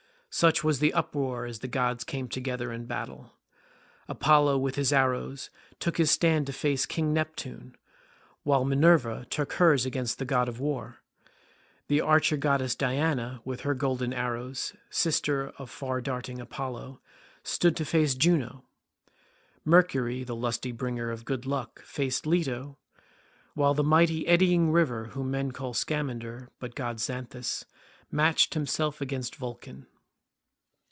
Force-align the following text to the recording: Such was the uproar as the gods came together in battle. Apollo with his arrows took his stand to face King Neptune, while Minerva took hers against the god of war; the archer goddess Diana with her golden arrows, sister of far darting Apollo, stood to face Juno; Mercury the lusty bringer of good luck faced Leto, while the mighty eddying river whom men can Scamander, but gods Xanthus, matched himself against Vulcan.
Such 0.33 0.63
was 0.63 0.79
the 0.79 0.93
uproar 0.93 1.45
as 1.45 1.59
the 1.59 1.67
gods 1.67 2.05
came 2.05 2.29
together 2.29 2.71
in 2.71 2.85
battle. 2.85 3.33
Apollo 4.07 4.59
with 4.59 4.75
his 4.75 4.93
arrows 4.93 5.49
took 5.77 5.97
his 5.97 6.09
stand 6.09 6.47
to 6.47 6.53
face 6.53 6.85
King 6.85 7.11
Neptune, 7.11 7.75
while 8.43 8.63
Minerva 8.63 9.25
took 9.29 9.51
hers 9.51 9.85
against 9.85 10.19
the 10.19 10.23
god 10.25 10.47
of 10.47 10.57
war; 10.57 10.99
the 11.87 11.99
archer 11.99 12.37
goddess 12.37 12.75
Diana 12.75 13.41
with 13.43 13.61
her 13.61 13.73
golden 13.73 14.13
arrows, 14.13 14.73
sister 14.89 15.49
of 15.57 15.69
far 15.69 15.99
darting 15.99 16.39
Apollo, 16.39 17.01
stood 17.43 17.75
to 17.75 17.83
face 17.83 18.15
Juno; 18.15 18.63
Mercury 19.65 20.23
the 20.23 20.33
lusty 20.33 20.71
bringer 20.71 21.11
of 21.11 21.25
good 21.25 21.45
luck 21.45 21.83
faced 21.83 22.25
Leto, 22.25 22.77
while 23.53 23.73
the 23.73 23.83
mighty 23.83 24.25
eddying 24.27 24.71
river 24.71 25.07
whom 25.07 25.29
men 25.29 25.51
can 25.51 25.73
Scamander, 25.73 26.47
but 26.57 26.73
gods 26.73 27.03
Xanthus, 27.03 27.65
matched 28.09 28.53
himself 28.53 29.01
against 29.01 29.35
Vulcan. 29.35 29.87